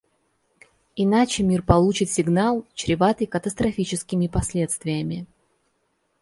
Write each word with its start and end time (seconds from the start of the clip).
Иначе 0.95 1.43
мир 1.43 1.61
получит 1.61 2.09
сигнал, 2.09 2.65
чреватый 2.73 3.27
катастрофическими 3.27 4.25
последствиями. 4.25 5.27